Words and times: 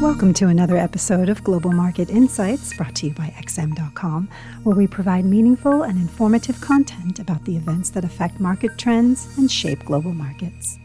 Welcome 0.00 0.32
to 0.34 0.46
another 0.48 0.78
episode 0.78 1.28
of 1.28 1.44
Global 1.44 1.72
Market 1.72 2.08
Insights 2.08 2.74
brought 2.74 2.94
to 2.96 3.08
you 3.08 3.12
by 3.12 3.34
XM.com, 3.38 4.30
where 4.62 4.74
we 4.74 4.86
provide 4.86 5.26
meaningful 5.26 5.82
and 5.82 5.98
informative 5.98 6.58
content 6.62 7.18
about 7.18 7.44
the 7.44 7.54
events 7.54 7.90
that 7.90 8.02
affect 8.02 8.40
market 8.40 8.78
trends 8.78 9.28
and 9.36 9.52
shape 9.52 9.84
global 9.84 10.14
markets. 10.14 10.78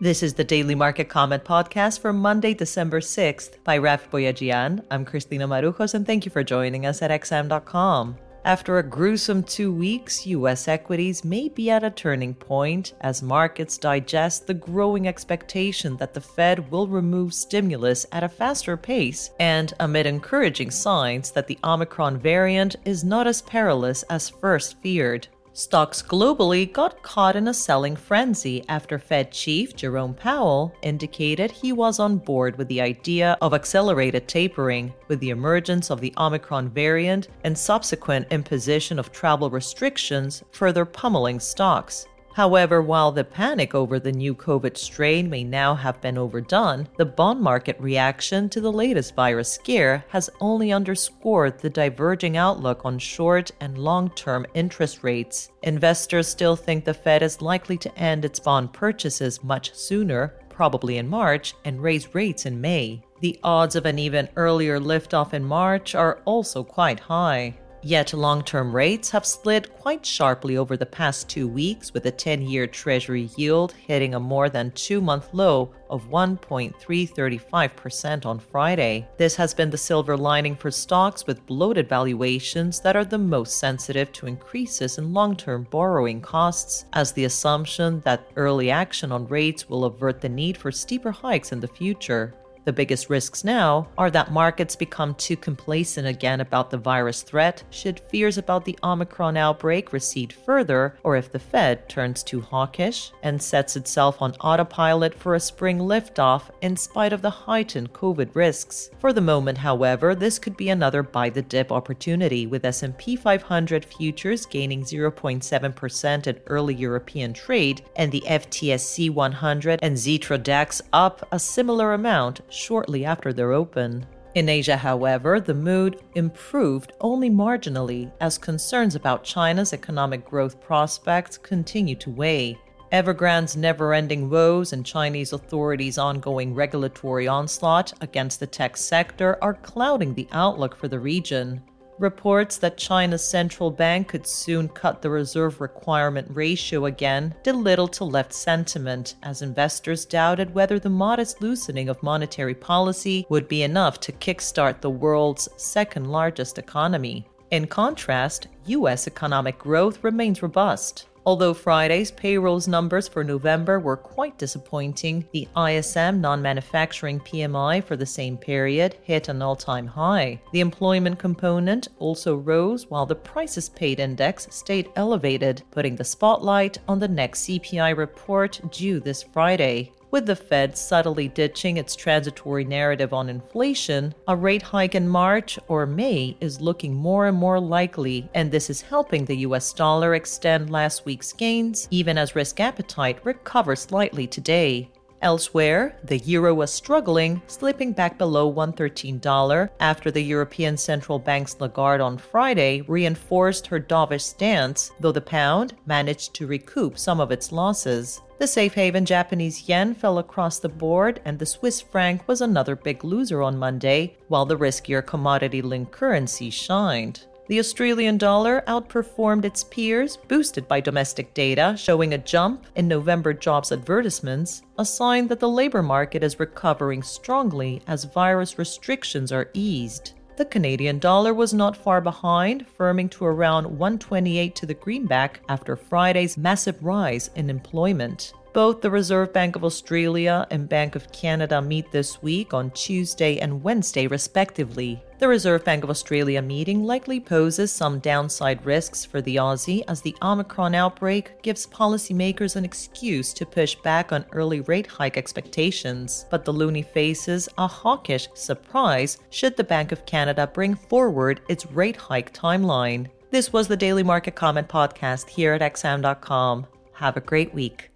This 0.00 0.22
is 0.22 0.34
the 0.34 0.44
Daily 0.44 0.76
Market 0.76 1.08
Comment 1.08 1.42
Podcast 1.42 1.98
for 1.98 2.12
Monday, 2.12 2.54
December 2.54 3.00
6th 3.00 3.56
by 3.64 3.76
Raf 3.76 4.08
Boyajian. 4.08 4.84
I'm 4.88 5.04
Christina 5.04 5.48
Marujos, 5.48 5.94
and 5.94 6.06
thank 6.06 6.24
you 6.24 6.30
for 6.30 6.44
joining 6.44 6.86
us 6.86 7.02
at 7.02 7.10
XM.com. 7.10 8.18
After 8.44 8.78
a 8.78 8.82
gruesome 8.82 9.44
two 9.44 9.72
weeks, 9.72 10.26
U.S. 10.26 10.66
equities 10.66 11.24
may 11.24 11.48
be 11.48 11.70
at 11.70 11.84
a 11.84 11.90
turning 11.90 12.34
point 12.34 12.92
as 13.00 13.22
markets 13.22 13.78
digest 13.78 14.48
the 14.48 14.54
growing 14.54 15.06
expectation 15.06 15.96
that 15.98 16.12
the 16.12 16.20
Fed 16.20 16.68
will 16.68 16.88
remove 16.88 17.34
stimulus 17.34 18.04
at 18.10 18.24
a 18.24 18.28
faster 18.28 18.76
pace 18.76 19.30
and 19.38 19.72
amid 19.78 20.06
encouraging 20.06 20.72
signs 20.72 21.30
that 21.30 21.46
the 21.46 21.58
Omicron 21.62 22.18
variant 22.18 22.74
is 22.84 23.04
not 23.04 23.28
as 23.28 23.42
perilous 23.42 24.02
as 24.10 24.28
first 24.28 24.76
feared. 24.80 25.28
Stocks 25.54 26.00
globally 26.00 26.72
got 26.72 27.02
caught 27.02 27.36
in 27.36 27.46
a 27.46 27.52
selling 27.52 27.94
frenzy 27.94 28.64
after 28.70 28.98
Fed 28.98 29.30
Chief 29.30 29.76
Jerome 29.76 30.14
Powell 30.14 30.72
indicated 30.80 31.50
he 31.50 31.72
was 31.72 31.98
on 31.98 32.16
board 32.16 32.56
with 32.56 32.68
the 32.68 32.80
idea 32.80 33.36
of 33.42 33.52
accelerated 33.52 34.26
tapering 34.26 34.94
with 35.08 35.20
the 35.20 35.28
emergence 35.28 35.90
of 35.90 36.00
the 36.00 36.14
Omicron 36.16 36.70
variant 36.70 37.28
and 37.44 37.56
subsequent 37.56 38.28
imposition 38.30 38.98
of 38.98 39.12
travel 39.12 39.50
restrictions, 39.50 40.42
further 40.52 40.86
pummeling 40.86 41.38
stocks. 41.38 42.06
However, 42.34 42.80
while 42.80 43.12
the 43.12 43.24
panic 43.24 43.74
over 43.74 43.98
the 43.98 44.12
new 44.12 44.34
COVID 44.34 44.76
strain 44.76 45.28
may 45.28 45.44
now 45.44 45.74
have 45.74 46.00
been 46.00 46.16
overdone, 46.16 46.88
the 46.96 47.04
bond 47.04 47.40
market 47.40 47.78
reaction 47.78 48.48
to 48.50 48.60
the 48.60 48.72
latest 48.72 49.14
virus 49.14 49.52
scare 49.52 50.04
has 50.08 50.30
only 50.40 50.72
underscored 50.72 51.58
the 51.58 51.70
diverging 51.70 52.36
outlook 52.36 52.82
on 52.84 52.98
short 52.98 53.50
and 53.60 53.76
long 53.76 54.10
term 54.10 54.46
interest 54.54 55.02
rates. 55.02 55.50
Investors 55.62 56.26
still 56.26 56.56
think 56.56 56.84
the 56.84 56.94
Fed 56.94 57.22
is 57.22 57.42
likely 57.42 57.76
to 57.78 57.98
end 57.98 58.24
its 58.24 58.40
bond 58.40 58.72
purchases 58.72 59.44
much 59.44 59.74
sooner, 59.74 60.34
probably 60.48 60.98
in 60.98 61.08
March, 61.08 61.54
and 61.64 61.82
raise 61.82 62.14
rates 62.14 62.46
in 62.46 62.60
May. 62.60 63.02
The 63.20 63.38
odds 63.44 63.76
of 63.76 63.86
an 63.86 63.98
even 63.98 64.28
earlier 64.36 64.80
liftoff 64.80 65.32
in 65.32 65.44
March 65.44 65.94
are 65.94 66.20
also 66.24 66.64
quite 66.64 66.98
high. 66.98 67.56
Yet 67.84 68.12
long 68.12 68.44
term 68.44 68.72
rates 68.74 69.10
have 69.10 69.24
slid 69.26 69.74
quite 69.74 70.06
sharply 70.06 70.56
over 70.56 70.76
the 70.76 70.86
past 70.86 71.28
two 71.28 71.48
weeks, 71.48 71.92
with 71.92 72.04
the 72.04 72.12
10 72.12 72.42
year 72.42 72.68
Treasury 72.68 73.28
yield 73.36 73.72
hitting 73.72 74.14
a 74.14 74.20
more 74.20 74.48
than 74.48 74.70
two 74.70 75.00
month 75.00 75.30
low 75.32 75.74
of 75.90 76.08
1.335% 76.08 78.24
on 78.24 78.38
Friday. 78.38 79.08
This 79.18 79.34
has 79.34 79.52
been 79.52 79.70
the 79.70 79.76
silver 79.76 80.16
lining 80.16 80.54
for 80.54 80.70
stocks 80.70 81.26
with 81.26 81.44
bloated 81.46 81.88
valuations 81.88 82.78
that 82.80 82.94
are 82.94 83.04
the 83.04 83.18
most 83.18 83.58
sensitive 83.58 84.12
to 84.12 84.26
increases 84.26 84.98
in 84.98 85.12
long 85.12 85.34
term 85.34 85.66
borrowing 85.70 86.20
costs, 86.20 86.84
as 86.92 87.10
the 87.12 87.24
assumption 87.24 87.98
that 88.04 88.30
early 88.36 88.70
action 88.70 89.10
on 89.10 89.26
rates 89.26 89.68
will 89.68 89.84
avert 89.84 90.20
the 90.20 90.28
need 90.28 90.56
for 90.56 90.70
steeper 90.70 91.10
hikes 91.10 91.50
in 91.50 91.58
the 91.58 91.66
future. 91.66 92.32
The 92.64 92.72
biggest 92.72 93.10
risks 93.10 93.42
now 93.42 93.88
are 93.98 94.10
that 94.12 94.30
markets 94.30 94.76
become 94.76 95.16
too 95.16 95.36
complacent 95.36 96.06
again 96.06 96.40
about 96.40 96.70
the 96.70 96.78
virus 96.78 97.22
threat 97.22 97.64
should 97.70 97.98
fears 97.98 98.38
about 98.38 98.64
the 98.64 98.78
Omicron 98.84 99.36
outbreak 99.36 99.92
recede 99.92 100.32
further, 100.32 100.96
or 101.02 101.16
if 101.16 101.32
the 101.32 101.40
Fed 101.40 101.88
turns 101.88 102.22
too 102.22 102.40
hawkish 102.40 103.10
and 103.24 103.42
sets 103.42 103.74
itself 103.74 104.22
on 104.22 104.36
autopilot 104.40 105.12
for 105.12 105.34
a 105.34 105.40
spring 105.40 105.78
liftoff 105.78 106.50
in 106.60 106.76
spite 106.76 107.12
of 107.12 107.20
the 107.20 107.30
heightened 107.30 107.92
COVID 107.92 108.30
risks. 108.34 108.90
For 109.00 109.12
the 109.12 109.20
moment, 109.20 109.58
however, 109.58 110.14
this 110.14 110.38
could 110.38 110.56
be 110.56 110.68
another 110.68 111.02
buy 111.02 111.30
the 111.30 111.42
dip 111.42 111.72
opportunity 111.72 112.46
with 112.46 112.64
S&P 112.64 113.16
500 113.16 113.84
futures 113.84 114.46
gaining 114.46 114.84
0.7% 114.84 116.26
in 116.28 116.40
early 116.46 116.74
European 116.74 117.32
trade 117.32 117.82
and 117.96 118.12
the 118.12 118.22
FTSE 118.24 119.10
100 119.10 119.80
and 119.82 119.96
Xetra 119.96 120.40
DAX 120.40 120.80
up 120.92 121.26
a 121.32 121.40
similar 121.40 121.92
amount 121.92 122.40
shortly 122.52 123.04
after 123.04 123.32
their 123.32 123.52
open. 123.52 124.06
In 124.34 124.48
Asia, 124.48 124.76
however, 124.76 125.40
the 125.40 125.54
mood 125.54 126.00
improved 126.14 126.92
only 127.00 127.28
marginally 127.28 128.10
as 128.20 128.38
concerns 128.38 128.94
about 128.94 129.24
China's 129.24 129.72
economic 129.72 130.24
growth 130.24 130.60
prospects 130.60 131.36
continue 131.36 131.94
to 131.96 132.10
weigh. 132.10 132.58
Evergrande's 132.92 133.56
never 133.56 133.94
ending 133.94 134.28
woes 134.28 134.72
and 134.72 134.84
Chinese 134.84 135.32
authorities' 135.32 135.96
ongoing 135.96 136.54
regulatory 136.54 137.26
onslaught 137.26 137.92
against 138.02 138.38
the 138.38 138.46
tech 138.46 138.76
sector 138.76 139.38
are 139.42 139.54
clouding 139.54 140.14
the 140.14 140.28
outlook 140.32 140.76
for 140.76 140.88
the 140.88 141.00
region. 141.00 141.62
Reports 141.98 142.56
that 142.56 142.78
China's 142.78 143.22
central 143.22 143.70
bank 143.70 144.08
could 144.08 144.26
soon 144.26 144.68
cut 144.68 145.02
the 145.02 145.10
reserve 145.10 145.60
requirement 145.60 146.26
ratio 146.30 146.86
again 146.86 147.34
did 147.42 147.54
little 147.54 147.86
to 147.88 148.04
lift 148.04 148.32
sentiment, 148.32 149.14
as 149.22 149.42
investors 149.42 150.04
doubted 150.04 150.54
whether 150.54 150.78
the 150.78 150.88
modest 150.88 151.42
loosening 151.42 151.88
of 151.88 152.02
monetary 152.02 152.54
policy 152.54 153.26
would 153.28 153.46
be 153.46 153.62
enough 153.62 154.00
to 154.00 154.12
kickstart 154.12 154.80
the 154.80 154.90
world's 154.90 155.48
second 155.56 156.10
largest 156.10 156.58
economy. 156.58 157.26
In 157.50 157.66
contrast, 157.66 158.48
U.S. 158.66 159.06
economic 159.06 159.58
growth 159.58 160.02
remains 160.02 160.42
robust. 160.42 161.06
Although 161.24 161.54
Friday's 161.54 162.10
payrolls 162.10 162.66
numbers 162.66 163.06
for 163.06 163.22
November 163.22 163.78
were 163.78 163.96
quite 163.96 164.36
disappointing, 164.38 165.24
the 165.32 165.46
ISM 165.56 166.20
non 166.20 166.42
manufacturing 166.42 167.20
PMI 167.20 167.84
for 167.84 167.96
the 167.96 168.06
same 168.06 168.36
period 168.36 168.96
hit 169.02 169.28
an 169.28 169.40
all 169.40 169.54
time 169.54 169.86
high. 169.86 170.40
The 170.52 170.60
employment 170.60 171.20
component 171.20 171.88
also 172.00 172.36
rose 172.36 172.90
while 172.90 173.06
the 173.06 173.14
prices 173.14 173.68
paid 173.68 174.00
index 174.00 174.48
stayed 174.50 174.90
elevated, 174.96 175.62
putting 175.70 175.94
the 175.94 176.04
spotlight 176.04 176.78
on 176.88 176.98
the 176.98 177.08
next 177.08 177.46
CPI 177.46 177.96
report 177.96 178.60
due 178.72 178.98
this 178.98 179.22
Friday. 179.22 179.92
With 180.12 180.26
the 180.26 180.36
Fed 180.36 180.76
subtly 180.76 181.28
ditching 181.28 181.78
its 181.78 181.96
transitory 181.96 182.66
narrative 182.66 183.14
on 183.14 183.30
inflation, 183.30 184.14
a 184.28 184.36
rate 184.36 184.60
hike 184.60 184.94
in 184.94 185.08
March 185.08 185.58
or 185.68 185.86
May 185.86 186.36
is 186.38 186.60
looking 186.60 186.92
more 186.92 187.28
and 187.28 187.36
more 187.36 187.58
likely, 187.58 188.28
and 188.34 188.50
this 188.50 188.68
is 188.68 188.82
helping 188.82 189.24
the 189.24 189.38
US 189.38 189.72
dollar 189.72 190.14
extend 190.14 190.68
last 190.68 191.06
week's 191.06 191.32
gains, 191.32 191.88
even 191.90 192.18
as 192.18 192.36
risk 192.36 192.60
appetite 192.60 193.24
recovers 193.24 193.80
slightly 193.80 194.26
today. 194.26 194.90
Elsewhere, 195.22 195.96
the 196.04 196.18
euro 196.18 196.52
was 196.52 196.70
struggling, 196.70 197.40
slipping 197.46 197.92
back 197.92 198.18
below 198.18 198.52
$113 198.52 199.70
after 199.80 200.10
the 200.10 200.20
European 200.20 200.76
Central 200.76 201.18
Bank's 201.18 201.58
Lagarde 201.58 202.02
on 202.02 202.18
Friday 202.18 202.82
reinforced 202.82 203.66
her 203.68 203.80
dovish 203.80 204.22
stance, 204.22 204.90
though 205.00 205.12
the 205.12 205.20
pound 205.22 205.74
managed 205.86 206.34
to 206.34 206.46
recoup 206.46 206.98
some 206.98 207.18
of 207.20 207.30
its 207.30 207.50
losses. 207.50 208.20
The 208.42 208.48
safe 208.48 208.74
haven 208.74 209.06
Japanese 209.06 209.68
yen 209.68 209.94
fell 209.94 210.18
across 210.18 210.58
the 210.58 210.68
board, 210.68 211.20
and 211.24 211.38
the 211.38 211.46
Swiss 211.46 211.80
franc 211.80 212.26
was 212.26 212.40
another 212.40 212.74
big 212.74 213.04
loser 213.04 213.40
on 213.40 213.56
Monday, 213.56 214.16
while 214.26 214.44
the 214.44 214.58
riskier 214.58 215.00
commodity 215.06 215.62
linked 215.62 215.92
currency 215.92 216.50
shined. 216.50 217.24
The 217.46 217.60
Australian 217.60 218.18
dollar 218.18 218.64
outperformed 218.66 219.44
its 219.44 219.62
peers, 219.62 220.16
boosted 220.26 220.66
by 220.66 220.80
domestic 220.80 221.34
data 221.34 221.76
showing 221.78 222.14
a 222.14 222.18
jump 222.18 222.66
in 222.74 222.88
November 222.88 223.32
jobs 223.32 223.70
advertisements, 223.70 224.62
a 224.76 224.84
sign 224.84 225.28
that 225.28 225.38
the 225.38 225.48
labor 225.48 225.80
market 225.80 226.24
is 226.24 226.40
recovering 226.40 227.04
strongly 227.04 227.80
as 227.86 228.02
virus 228.02 228.58
restrictions 228.58 229.30
are 229.30 229.50
eased. 229.54 230.14
The 230.34 230.44
Canadian 230.46 230.98
dollar 230.98 231.34
was 231.34 231.52
not 231.52 231.76
far 231.76 232.00
behind, 232.00 232.64
firming 232.78 233.10
to 233.12 233.26
around 233.26 233.66
128 233.66 234.54
to 234.56 234.66
the 234.66 234.72
greenback 234.72 235.40
after 235.50 235.76
Friday's 235.76 236.38
massive 236.38 236.82
rise 236.82 237.28
in 237.34 237.50
employment. 237.50 238.32
Both 238.54 238.80
the 238.80 238.90
Reserve 238.90 239.32
Bank 239.32 239.56
of 239.56 239.64
Australia 239.64 240.46
and 240.50 240.68
Bank 240.68 240.96
of 240.96 241.12
Canada 241.12 241.60
meet 241.60 241.92
this 241.92 242.22
week 242.22 242.54
on 242.54 242.70
Tuesday 242.70 243.38
and 243.40 243.62
Wednesday, 243.62 244.06
respectively. 244.06 245.02
The 245.22 245.28
Reserve 245.28 245.64
Bank 245.64 245.84
of 245.84 245.90
Australia 245.90 246.42
meeting 246.42 246.82
likely 246.82 247.20
poses 247.20 247.70
some 247.70 248.00
downside 248.00 248.66
risks 248.66 249.04
for 249.04 249.20
the 249.22 249.36
Aussie 249.36 249.84
as 249.86 250.00
the 250.00 250.16
Omicron 250.20 250.74
outbreak 250.74 251.40
gives 251.42 251.64
policymakers 251.64 252.56
an 252.56 252.64
excuse 252.64 253.32
to 253.34 253.46
push 253.46 253.76
back 253.76 254.10
on 254.10 254.26
early 254.32 254.62
rate 254.62 254.88
hike 254.88 255.16
expectations. 255.16 256.26
But 256.28 256.44
the 256.44 256.52
loonie 256.52 256.84
faces 256.84 257.48
a 257.56 257.68
hawkish 257.68 258.30
surprise 258.34 259.18
should 259.30 259.56
the 259.56 259.62
Bank 259.62 259.92
of 259.92 260.04
Canada 260.06 260.48
bring 260.52 260.74
forward 260.74 261.40
its 261.48 261.66
rate 261.66 261.94
hike 261.94 262.34
timeline. 262.34 263.08
This 263.30 263.52
was 263.52 263.68
the 263.68 263.76
Daily 263.76 264.02
Market 264.02 264.34
Comment 264.34 264.66
Podcast 264.66 265.28
here 265.28 265.52
at 265.52 265.60
XM.com. 265.60 266.66
Have 266.94 267.16
a 267.16 267.20
great 267.20 267.54
week. 267.54 267.92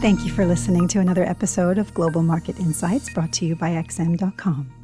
Thank 0.00 0.24
you 0.24 0.30
for 0.30 0.46
listening 0.46 0.88
to 0.88 1.00
another 1.00 1.24
episode 1.24 1.76
of 1.76 1.92
Global 1.92 2.22
Market 2.22 2.58
Insights 2.58 3.12
brought 3.12 3.34
to 3.34 3.44
you 3.44 3.54
by 3.54 3.72
XM.com. 3.72 4.83